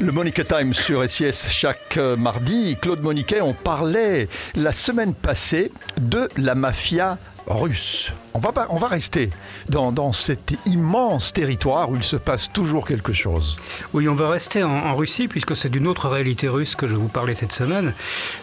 [0.00, 2.76] Le Monique Time sur SIS chaque euh, mardi.
[2.80, 7.18] Claude Moniquet, on parlait la semaine passée de la mafia
[7.50, 9.30] On va, on va rester
[9.68, 13.56] dans, dans, cet immense territoire où il se passe toujours quelque chose.
[13.94, 17.08] Oui, on va rester en, Russie puisque c'est d'une autre réalité russe que je vous
[17.08, 17.94] parler cette semaine.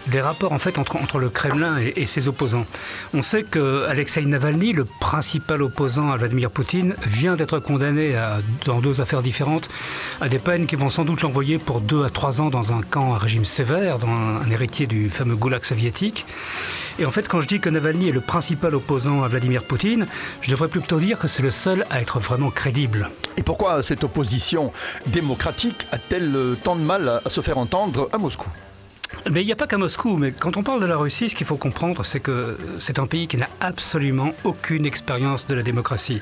[0.07, 2.65] Des rapports en fait entre, entre le Kremlin et, ses opposants.
[3.13, 8.15] On sait que Alexei Navalny, le principal opposant à Vladimir Poutine, vient d'être condamné
[8.65, 9.69] dans deux affaires différentes
[10.19, 12.81] à des peines qui vont sans doute l'envoyer pour deux à trois ans dans un
[12.81, 16.25] camp à régime sévère, dans un, un héritier du fameux goulag soviétique.
[16.97, 20.07] Et en fait, quand je dis que Navalny est le principal opposant à Vladimir Poutine,
[20.41, 23.09] je devrais plutôt dire que c'est le seul à être vraiment crédible.
[23.37, 24.71] Et pourquoi cette opposition
[25.07, 28.49] démocratique a-t-elle tant de mal à se faire entendre à Moscou?
[29.31, 31.35] Mais il n'y a pas qu'à Moscou, mais quand on parle de la Russie, ce
[31.35, 35.63] qu'il faut comprendre, c'est que c'est un pays qui n'a absolument aucune expérience de la
[35.63, 36.19] démocratie.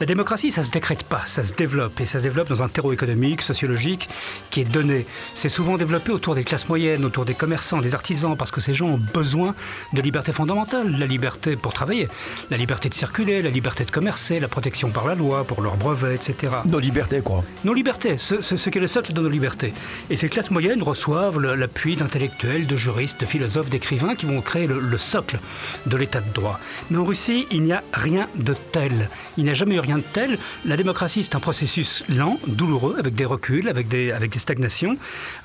[0.00, 2.62] La démocratie, ça ne se décrète pas, ça se développe, et ça se développe dans
[2.62, 4.08] un terreau économique, sociologique,
[4.50, 5.06] qui est donné.
[5.34, 8.74] C'est souvent développé autour des classes moyennes, autour des commerçants, des artisans, parce que ces
[8.74, 9.54] gens ont besoin
[9.92, 12.08] de liberté fondamentale, la liberté pour travailler,
[12.50, 15.76] la liberté de circuler, la liberté de commercer, la protection par la loi pour leurs
[15.76, 16.52] brevets, etc.
[16.66, 17.42] Nos libertés, quoi.
[17.64, 19.74] Nos libertés, ce, ce, qui est le socle de nos libertés.
[20.10, 24.66] Et ces classes moyennes reçoivent l'appui d'intellectuels de juristes, de philosophes, d'écrivains qui vont créer
[24.66, 25.38] le, socle
[25.86, 26.60] de l'état de droit.
[26.90, 29.08] Mais en Russie, il n'y a rien de tel.
[29.36, 30.38] Il n'y a jamais eu rien de tel.
[30.64, 34.96] La démocratie, c'est un processus lent, douloureux, avec des reculs, avec des, avec des stagnations.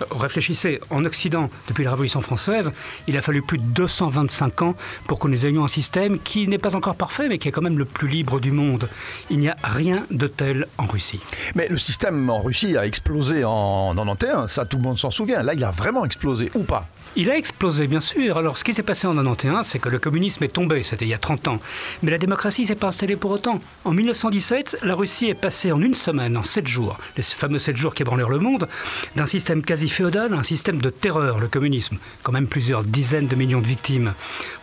[0.01, 2.71] Euh, réfléchissez, en Occident, depuis la Révolution française,
[3.07, 4.75] il a fallu plus de 225 ans
[5.07, 7.61] pour que nous ayons un système qui n'est pas encore parfait, mais qui est quand
[7.61, 8.89] même le plus libre du monde.
[9.29, 11.19] Il n'y a rien de tel en Russie.
[11.55, 15.43] Mais le système en Russie a explosé en 91, ça tout le monde s'en souvient.
[15.43, 16.80] Là, il a vraiment explosé, ou pas?
[17.17, 18.37] Il a explosé, bien sûr.
[18.37, 21.09] Alors, ce qui s'est passé en 91, c'est que le communisme est tombé, c'était il
[21.09, 21.59] y a 30 ans.
[22.03, 23.59] Mais la démocratie s'est pas installée pour autant.
[23.83, 27.75] En 1917, la Russie est passée en une semaine, en 7 jours, les fameux 7
[27.75, 28.69] jours qui ébranlèrent le monde,
[29.17, 31.97] d'un système quasi féodal à un système de terreur, le communisme.
[32.23, 34.13] Quand même plusieurs dizaines de millions de victimes.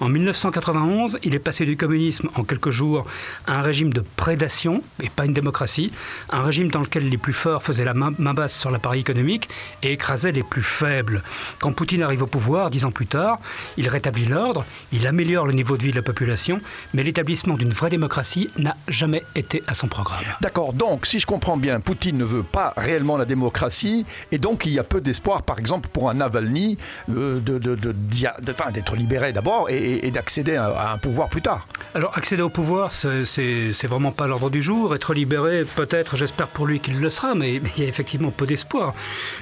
[0.00, 3.06] En 1991, il est passé du communisme en quelques jours
[3.46, 5.92] à un régime de prédation, et pas une démocratie,
[6.30, 9.50] un régime dans lequel les plus forts faisaient la main, main basse sur l'appareil économique
[9.82, 11.22] et écrasaient les plus faibles.
[11.60, 13.38] Quand Poutine arrive au pouvoir, dix ans plus tard,
[13.76, 16.60] il rétablit l'ordre, il améliore le niveau de vie de la population,
[16.94, 20.20] mais l'établissement d'une vraie démocratie n'a jamais été à son programme.
[20.40, 24.66] D'accord, donc si je comprends bien, Poutine ne veut pas réellement la démocratie, et donc
[24.66, 26.78] il y a peu d'espoir, par exemple, pour un Navalny
[27.10, 27.58] euh, de,
[28.72, 31.66] d'être libéré d'abord et, d'accéder à, un pouvoir plus tard.
[31.94, 34.94] Alors accéder au pouvoir, c'est vraiment pas l'ordre du jour.
[34.94, 38.30] Être libéré, peut-être, j'espère pour lui qu'il le sera, mais, mais il y a effectivement
[38.30, 38.94] peu d'espoir.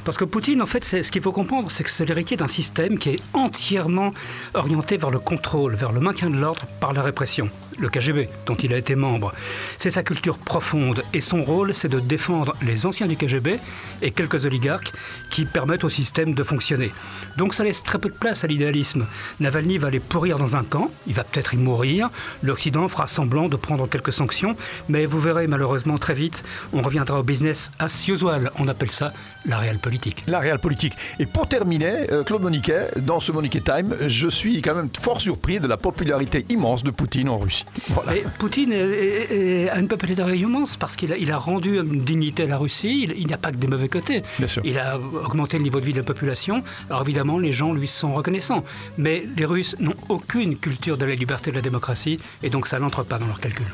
[0.05, 2.99] Parce que Poutine, en fait, ce qu'il faut comprendre, c'est que c'est l'héritier d'un système
[2.99, 4.12] qui est entièrement
[4.55, 8.55] orienté vers le contrôle, vers le maintien de l'ordre par la répression le KGB, dont
[8.55, 9.33] il a été membre.
[9.79, 13.59] C'est sa culture profonde et son rôle, c'est de défendre les anciens du KGB
[14.03, 14.93] et quelques oligarques
[15.31, 16.93] qui permettent au système de fonctionner.
[17.37, 19.07] Donc ça laisse très peu de place à l'idéalisme.
[19.41, 22.11] Navalny va aller pourrir dans un camp, il va peut-être y mourir,
[22.43, 24.57] l'Occident fera semblant de prendre quelques sanctions,
[24.89, 29.13] mais vous verrez malheureusement très vite, on reviendra au business as usual, on appelle ça
[29.45, 30.25] la réelle politique.
[30.27, 30.95] La réelle politique.
[31.19, 35.21] Et pour terminer, euh, Claude Moniquet, dans ce Moniquet Time, je suis quand même fort
[35.21, 37.66] surpris de la popularité immense de Poutine en Russie.
[38.38, 42.56] Poutine a une popularité immense parce qu'il a, il a, rendu une dignité à la
[42.56, 43.09] Russie.
[43.16, 44.22] Il, n'y a pas que des mauvais côtés.
[44.65, 46.62] Il a augmenté le niveau de vie de la population.
[46.88, 48.65] Alors évidemment, les gens lui sont reconnaissants.
[48.99, 52.66] Mais les Russes n'ont aucune culture de la liberté et de la démocratie et donc
[52.66, 53.66] ça n'entre pas dans leur calcul.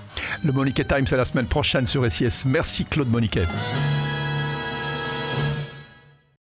[0.44, 2.44] Le Moniquet Time, c'est la semaine prochaine sur SIS.
[2.46, 3.46] Merci Claude Moniquet.